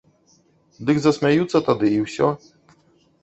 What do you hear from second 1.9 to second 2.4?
і ўсе.